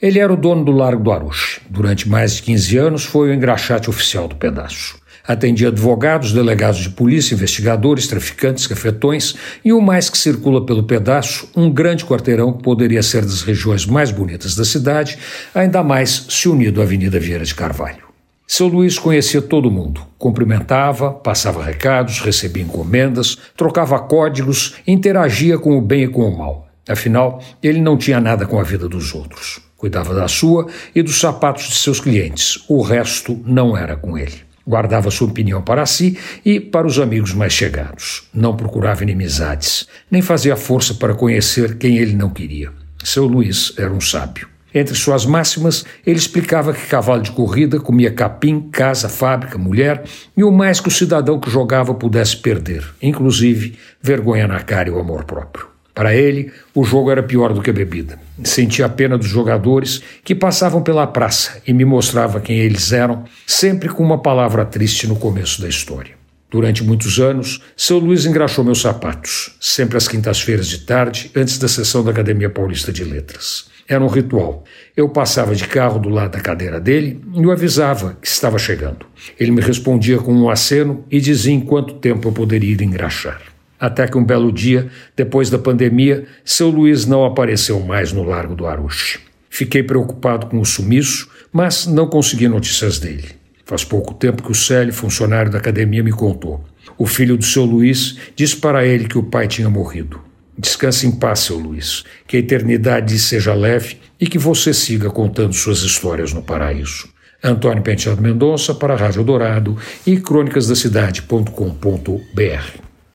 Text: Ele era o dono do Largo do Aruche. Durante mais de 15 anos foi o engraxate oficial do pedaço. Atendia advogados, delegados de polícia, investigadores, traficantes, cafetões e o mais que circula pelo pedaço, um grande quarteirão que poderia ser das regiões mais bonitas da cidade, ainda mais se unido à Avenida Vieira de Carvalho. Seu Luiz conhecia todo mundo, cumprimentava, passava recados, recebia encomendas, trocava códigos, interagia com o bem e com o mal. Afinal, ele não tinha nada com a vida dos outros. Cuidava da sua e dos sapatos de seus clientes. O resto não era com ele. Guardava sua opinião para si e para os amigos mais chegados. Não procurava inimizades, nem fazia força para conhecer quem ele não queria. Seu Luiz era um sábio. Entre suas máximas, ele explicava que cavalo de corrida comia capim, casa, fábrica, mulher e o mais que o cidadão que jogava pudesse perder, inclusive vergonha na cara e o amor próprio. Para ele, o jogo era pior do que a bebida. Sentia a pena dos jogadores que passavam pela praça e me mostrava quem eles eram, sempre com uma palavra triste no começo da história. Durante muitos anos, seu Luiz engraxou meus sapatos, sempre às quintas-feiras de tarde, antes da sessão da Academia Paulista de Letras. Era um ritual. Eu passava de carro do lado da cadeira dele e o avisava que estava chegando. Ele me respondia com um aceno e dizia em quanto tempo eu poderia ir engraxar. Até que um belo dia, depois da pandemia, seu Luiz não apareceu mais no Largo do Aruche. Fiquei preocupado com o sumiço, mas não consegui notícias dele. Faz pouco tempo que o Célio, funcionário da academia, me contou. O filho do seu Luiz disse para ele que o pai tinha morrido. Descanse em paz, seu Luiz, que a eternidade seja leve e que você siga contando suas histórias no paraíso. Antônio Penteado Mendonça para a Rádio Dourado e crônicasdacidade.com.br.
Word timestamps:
Ele 0.00 0.18
era 0.18 0.30
o 0.30 0.36
dono 0.36 0.62
do 0.62 0.72
Largo 0.72 1.02
do 1.02 1.10
Aruche. 1.10 1.58
Durante 1.70 2.06
mais 2.06 2.34
de 2.34 2.42
15 2.42 2.76
anos 2.76 3.04
foi 3.06 3.30
o 3.30 3.34
engraxate 3.34 3.88
oficial 3.88 4.28
do 4.28 4.36
pedaço. 4.36 4.98
Atendia 5.26 5.68
advogados, 5.68 6.34
delegados 6.34 6.80
de 6.80 6.90
polícia, 6.90 7.34
investigadores, 7.34 8.06
traficantes, 8.06 8.66
cafetões 8.66 9.34
e 9.64 9.72
o 9.72 9.80
mais 9.80 10.10
que 10.10 10.18
circula 10.18 10.66
pelo 10.66 10.82
pedaço, 10.82 11.48
um 11.56 11.70
grande 11.70 12.04
quarteirão 12.04 12.52
que 12.52 12.62
poderia 12.62 13.02
ser 13.02 13.22
das 13.22 13.40
regiões 13.40 13.86
mais 13.86 14.10
bonitas 14.10 14.54
da 14.54 14.66
cidade, 14.66 15.18
ainda 15.54 15.82
mais 15.82 16.26
se 16.28 16.46
unido 16.46 16.82
à 16.82 16.84
Avenida 16.84 17.18
Vieira 17.18 17.46
de 17.46 17.54
Carvalho. 17.54 18.04
Seu 18.46 18.68
Luiz 18.68 18.98
conhecia 18.98 19.40
todo 19.40 19.70
mundo, 19.70 20.02
cumprimentava, 20.18 21.10
passava 21.10 21.64
recados, 21.64 22.20
recebia 22.20 22.62
encomendas, 22.62 23.38
trocava 23.56 23.98
códigos, 23.98 24.74
interagia 24.86 25.58
com 25.58 25.76
o 25.78 25.80
bem 25.80 26.04
e 26.04 26.08
com 26.08 26.28
o 26.28 26.36
mal. 26.36 26.65
Afinal, 26.88 27.42
ele 27.62 27.80
não 27.80 27.96
tinha 27.96 28.20
nada 28.20 28.46
com 28.46 28.60
a 28.60 28.62
vida 28.62 28.88
dos 28.88 29.14
outros. 29.14 29.60
Cuidava 29.76 30.14
da 30.14 30.28
sua 30.28 30.66
e 30.94 31.02
dos 31.02 31.20
sapatos 31.20 31.64
de 31.68 31.74
seus 31.74 32.00
clientes. 32.00 32.64
O 32.68 32.80
resto 32.80 33.40
não 33.44 33.76
era 33.76 33.96
com 33.96 34.16
ele. 34.16 34.46
Guardava 34.66 35.10
sua 35.10 35.28
opinião 35.28 35.62
para 35.62 35.86
si 35.86 36.18
e 36.44 36.58
para 36.58 36.86
os 36.86 36.98
amigos 36.98 37.32
mais 37.32 37.52
chegados. 37.52 38.28
Não 38.34 38.56
procurava 38.56 39.02
inimizades, 39.02 39.86
nem 40.10 40.20
fazia 40.20 40.56
força 40.56 40.94
para 40.94 41.14
conhecer 41.14 41.78
quem 41.78 41.98
ele 41.98 42.14
não 42.14 42.30
queria. 42.30 42.72
Seu 43.04 43.26
Luiz 43.26 43.72
era 43.76 43.92
um 43.92 44.00
sábio. 44.00 44.48
Entre 44.74 44.94
suas 44.94 45.24
máximas, 45.24 45.86
ele 46.04 46.18
explicava 46.18 46.74
que 46.74 46.86
cavalo 46.86 47.22
de 47.22 47.30
corrida 47.30 47.78
comia 47.78 48.10
capim, 48.10 48.68
casa, 48.70 49.08
fábrica, 49.08 49.56
mulher 49.56 50.02
e 50.36 50.42
o 50.42 50.50
mais 50.50 50.80
que 50.80 50.88
o 50.88 50.90
cidadão 50.90 51.38
que 51.38 51.48
jogava 51.48 51.94
pudesse 51.94 52.36
perder, 52.36 52.84
inclusive 53.00 53.78
vergonha 54.02 54.48
na 54.48 54.60
cara 54.60 54.88
e 54.88 54.92
o 54.92 54.98
amor 54.98 55.24
próprio. 55.24 55.75
Para 55.96 56.14
ele, 56.14 56.52
o 56.74 56.84
jogo 56.84 57.10
era 57.10 57.22
pior 57.22 57.54
do 57.54 57.62
que 57.62 57.70
a 57.70 57.72
bebida. 57.72 58.20
Sentia 58.44 58.84
a 58.84 58.88
pena 58.88 59.16
dos 59.16 59.28
jogadores 59.28 60.02
que 60.22 60.34
passavam 60.34 60.82
pela 60.82 61.06
praça 61.06 61.62
e 61.66 61.72
me 61.72 61.86
mostrava 61.86 62.38
quem 62.38 62.58
eles 62.58 62.92
eram, 62.92 63.24
sempre 63.46 63.88
com 63.88 64.04
uma 64.04 64.18
palavra 64.18 64.66
triste 64.66 65.06
no 65.06 65.16
começo 65.16 65.62
da 65.62 65.66
história. 65.66 66.14
Durante 66.50 66.84
muitos 66.84 67.18
anos, 67.18 67.62
seu 67.74 67.98
Luiz 67.98 68.26
engraxou 68.26 68.62
meus 68.62 68.82
sapatos, 68.82 69.56
sempre 69.58 69.96
às 69.96 70.06
quintas-feiras 70.06 70.68
de 70.68 70.80
tarde, 70.80 71.30
antes 71.34 71.56
da 71.56 71.66
sessão 71.66 72.04
da 72.04 72.10
Academia 72.10 72.50
Paulista 72.50 72.92
de 72.92 73.02
Letras. 73.02 73.70
Era 73.88 74.04
um 74.04 74.08
ritual. 74.08 74.64
Eu 74.94 75.08
passava 75.08 75.54
de 75.54 75.66
carro 75.66 75.98
do 75.98 76.10
lado 76.10 76.32
da 76.32 76.40
cadeira 76.40 76.78
dele 76.78 77.22
e 77.32 77.46
o 77.46 77.50
avisava 77.50 78.18
que 78.20 78.28
estava 78.28 78.58
chegando. 78.58 79.06
Ele 79.40 79.50
me 79.50 79.62
respondia 79.62 80.18
com 80.18 80.34
um 80.34 80.50
aceno 80.50 81.06
e 81.10 81.22
dizia 81.22 81.54
em 81.54 81.60
quanto 81.60 81.94
tempo 81.94 82.28
eu 82.28 82.32
poderia 82.32 82.72
ir 82.72 82.82
engraxar. 82.82 83.55
Até 83.78 84.06
que 84.06 84.16
um 84.16 84.24
belo 84.24 84.50
dia, 84.50 84.88
depois 85.14 85.50
da 85.50 85.58
pandemia, 85.58 86.24
seu 86.44 86.68
Luiz 86.68 87.06
não 87.06 87.24
apareceu 87.24 87.78
mais 87.80 88.12
no 88.12 88.22
Largo 88.22 88.54
do 88.54 88.66
Aruche. 88.66 89.20
Fiquei 89.50 89.82
preocupado 89.82 90.46
com 90.46 90.60
o 90.60 90.64
sumiço, 90.64 91.28
mas 91.52 91.86
não 91.86 92.06
consegui 92.06 92.48
notícias 92.48 92.98
dele. 92.98 93.28
Faz 93.64 93.84
pouco 93.84 94.14
tempo 94.14 94.42
que 94.42 94.52
o 94.52 94.54
Célio, 94.54 94.92
funcionário 94.92 95.50
da 95.50 95.58
academia, 95.58 96.02
me 96.02 96.12
contou. 96.12 96.64
O 96.96 97.06
filho 97.06 97.36
do 97.36 97.44
seu 97.44 97.64
Luiz 97.64 98.16
disse 98.34 98.56
para 98.56 98.86
ele 98.86 99.08
que 99.08 99.18
o 99.18 99.22
pai 99.22 99.48
tinha 99.48 99.68
morrido. 99.68 100.20
Descanse 100.56 101.06
em 101.06 101.10
paz, 101.10 101.40
seu 101.40 101.58
Luiz, 101.58 102.04
que 102.26 102.36
a 102.36 102.40
eternidade 102.40 103.18
seja 103.18 103.52
leve 103.52 103.98
e 104.18 104.26
que 104.26 104.38
você 104.38 104.72
siga 104.72 105.10
contando 105.10 105.52
suas 105.52 105.80
histórias 105.80 106.32
no 106.32 106.42
paraíso. 106.42 107.08
Antônio 107.42 107.82
Penteado 107.82 108.22
Mendonça 108.22 108.74
para 108.74 108.94
a 108.94 108.96
Rádio 108.96 109.22
Dourado 109.22 109.76
e 110.06 110.18
crônicasdacidade.com.br. 110.18 112.95